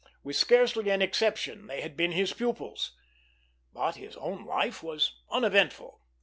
With 0.23 0.35
scarcely 0.35 0.89
an 0.89 1.03
exception, 1.03 1.67
they 1.67 1.81
had 1.81 1.95
been 1.95 2.13
his 2.13 2.33
pupils; 2.33 2.93
but 3.71 3.97
his 3.97 4.17
own 4.17 4.45
life 4.45 4.81
was 4.81 5.21
uneventful. 5.29 6.01